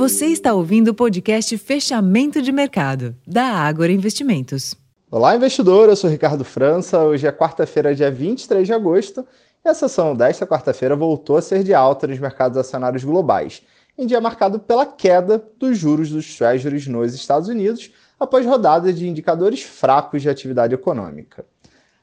Você 0.00 0.28
está 0.28 0.54
ouvindo 0.54 0.88
o 0.88 0.94
podcast 0.94 1.58
Fechamento 1.58 2.40
de 2.40 2.50
Mercado, 2.50 3.14
da 3.26 3.44
Ágora 3.44 3.92
Investimentos. 3.92 4.74
Olá, 5.10 5.36
investidor. 5.36 5.90
Eu 5.90 5.94
sou 5.94 6.08
Ricardo 6.08 6.42
França. 6.42 7.00
Hoje 7.00 7.26
é 7.26 7.30
quarta-feira, 7.30 7.94
dia 7.94 8.10
23 8.10 8.66
de 8.66 8.72
agosto, 8.72 9.26
e 9.62 9.68
a 9.68 9.74
sessão 9.74 10.16
desta 10.16 10.46
quarta-feira 10.46 10.96
voltou 10.96 11.36
a 11.36 11.42
ser 11.42 11.62
de 11.62 11.74
alta 11.74 12.06
nos 12.06 12.18
mercados 12.18 12.56
acionários 12.56 13.04
globais, 13.04 13.60
em 13.98 14.06
dia 14.06 14.22
marcado 14.22 14.58
pela 14.58 14.86
queda 14.86 15.44
dos 15.58 15.76
juros 15.76 16.08
dos 16.08 16.34
treasuries 16.34 16.86
nos 16.86 17.12
Estados 17.12 17.50
Unidos, 17.50 17.90
após 18.18 18.46
rodada 18.46 18.94
de 18.94 19.06
indicadores 19.06 19.62
fracos 19.62 20.22
de 20.22 20.30
atividade 20.30 20.72
econômica. 20.72 21.44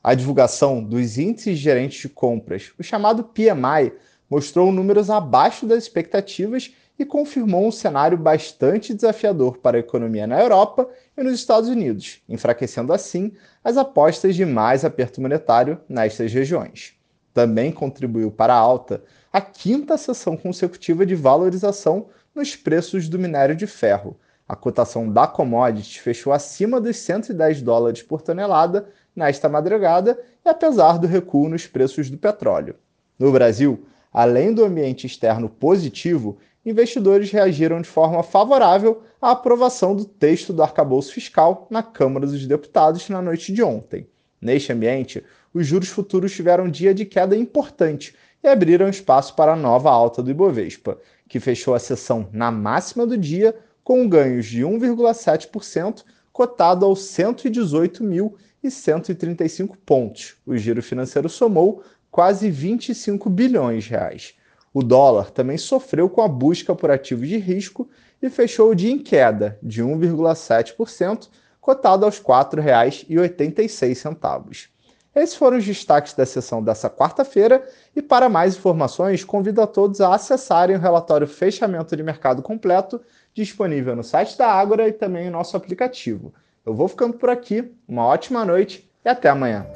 A 0.00 0.14
divulgação 0.14 0.80
dos 0.80 1.18
índices 1.18 1.58
gerentes 1.58 2.02
de 2.02 2.08
compras, 2.08 2.70
o 2.78 2.84
chamado 2.84 3.24
PMI, 3.24 3.92
mostrou 4.30 4.70
números 4.70 5.10
abaixo 5.10 5.66
das 5.66 5.82
expectativas 5.82 6.70
e 7.00 7.04
confirmou 7.06 7.66
um 7.66 7.72
cenário 7.72 8.18
bastante 8.18 8.92
desafiador 8.92 9.56
para 9.56 9.78
a 9.78 9.80
economia 9.80 10.26
na 10.26 10.38
Europa 10.38 10.86
e 11.16 11.22
nos 11.22 11.32
Estados 11.32 11.70
Unidos, 11.70 12.20
enfraquecendo 12.28 12.92
assim 12.92 13.32
as 13.64 13.78
apostas 13.78 14.36
de 14.36 14.44
mais 14.44 14.84
aperto 14.84 15.18
monetário 15.18 15.80
nestas 15.88 16.30
regiões. 16.30 16.92
Também 17.32 17.72
contribuiu 17.72 18.30
para 18.30 18.52
a 18.52 18.58
alta 18.58 19.02
a 19.32 19.40
quinta 19.40 19.96
sessão 19.96 20.36
consecutiva 20.36 21.06
de 21.06 21.14
valorização 21.14 22.08
nos 22.34 22.54
preços 22.54 23.08
do 23.08 23.18
minério 23.18 23.56
de 23.56 23.66
ferro. 23.66 24.20
A 24.46 24.54
cotação 24.54 25.10
da 25.10 25.26
commodity 25.26 26.02
fechou 26.02 26.34
acima 26.34 26.78
dos 26.78 26.98
110 26.98 27.62
dólares 27.62 28.02
por 28.02 28.20
tonelada 28.20 28.90
nesta 29.16 29.48
madrugada 29.48 30.20
e 30.44 30.48
apesar 30.50 30.98
do 30.98 31.06
recuo 31.06 31.48
nos 31.48 31.66
preços 31.66 32.10
do 32.10 32.18
petróleo. 32.18 32.74
No 33.18 33.32
Brasil, 33.32 33.86
além 34.12 34.52
do 34.52 34.64
ambiente 34.64 35.06
externo 35.06 35.48
positivo, 35.48 36.38
investidores 36.64 37.30
reagiram 37.30 37.80
de 37.80 37.88
forma 37.88 38.22
favorável 38.22 39.02
à 39.20 39.30
aprovação 39.30 39.94
do 39.94 40.04
texto 40.04 40.52
do 40.52 40.62
arcabouço 40.62 41.12
fiscal 41.12 41.66
na 41.70 41.82
Câmara 41.82 42.26
dos 42.26 42.46
Deputados 42.46 43.08
na 43.08 43.22
noite 43.22 43.52
de 43.52 43.62
ontem. 43.62 44.06
Neste 44.40 44.72
ambiente, 44.72 45.22
os 45.52 45.66
juros 45.66 45.88
futuros 45.88 46.32
tiveram 46.32 46.64
um 46.64 46.70
dia 46.70 46.94
de 46.94 47.04
queda 47.04 47.36
importante 47.36 48.14
e 48.42 48.48
abriram 48.48 48.88
espaço 48.88 49.34
para 49.34 49.52
a 49.52 49.56
nova 49.56 49.90
alta 49.90 50.22
do 50.22 50.30
Ibovespa, 50.30 50.98
que 51.28 51.38
fechou 51.38 51.74
a 51.74 51.78
sessão 51.78 52.30
na 52.32 52.50
máxima 52.50 53.06
do 53.06 53.18
dia 53.18 53.54
com 53.84 54.08
ganhos 54.08 54.46
de 54.46 54.62
1,7%, 54.62 56.02
cotado 56.32 56.86
aos 56.86 57.00
118.135 57.00 59.76
pontos. 59.84 60.36
O 60.46 60.56
giro 60.56 60.82
financeiro 60.82 61.28
somou 61.28 61.82
quase 62.10 62.50
25 62.50 63.30
bilhões 63.30 63.84
de 63.84 63.90
reais. 63.90 64.34
O 64.72 64.82
dólar 64.82 65.30
também 65.30 65.58
sofreu 65.58 66.08
com 66.08 66.22
a 66.22 66.28
busca 66.28 66.74
por 66.74 66.90
ativos 66.90 67.28
de 67.28 67.36
risco 67.36 67.88
e 68.22 68.30
fechou 68.30 68.70
o 68.70 68.74
dia 68.74 68.90
em 68.90 68.98
queda 68.98 69.58
de 69.62 69.82
1,7%, 69.82 71.28
cotado 71.60 72.04
aos 72.04 72.18
R$ 72.18 72.24
4,86. 72.24 74.68
Esses 75.12 75.34
foram 75.34 75.58
os 75.58 75.66
destaques 75.66 76.14
da 76.14 76.24
sessão 76.24 76.62
dessa 76.62 76.88
quarta-feira 76.88 77.66
e 77.96 78.02
para 78.02 78.28
mais 78.28 78.56
informações, 78.56 79.24
convido 79.24 79.60
a 79.60 79.66
todos 79.66 80.00
a 80.00 80.14
acessarem 80.14 80.76
o 80.76 80.80
relatório 80.80 81.26
Fechamento 81.26 81.96
de 81.96 82.02
Mercado 82.02 82.42
Completo, 82.42 83.00
disponível 83.34 83.96
no 83.96 84.04
site 84.04 84.38
da 84.38 84.46
Ágora 84.46 84.86
e 84.86 84.92
também 84.92 85.26
no 85.26 85.32
nosso 85.32 85.56
aplicativo. 85.56 86.32
Eu 86.64 86.74
vou 86.74 86.86
ficando 86.86 87.14
por 87.14 87.28
aqui, 87.28 87.72
uma 87.88 88.04
ótima 88.04 88.44
noite 88.44 88.88
e 89.04 89.08
até 89.08 89.28
amanhã. 89.28 89.66